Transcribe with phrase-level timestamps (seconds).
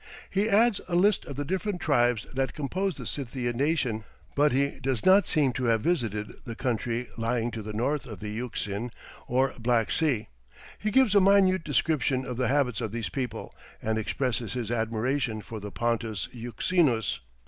[0.31, 4.03] He adds a list of the different tribes that composed the Scythian nation,
[4.35, 8.19] but he does not seem to have visited the country lying to the north of
[8.19, 8.89] the Euxine,
[9.27, 10.27] or Black Sea.
[10.79, 15.39] He gives a minute description of the habits of these people, and expresses his admiration
[15.43, 17.19] for the Pontus Euxinus.